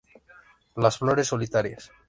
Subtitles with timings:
[0.77, 1.91] Las flores solitarias.